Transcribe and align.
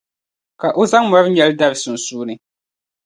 Ka 0.59 0.67
o 0.81 0.83
zaŋ 0.91 1.05
mɔri 1.11 1.29
nyɛli 1.31 1.55
dari 1.59 1.77
sunsuuni. 1.83 2.35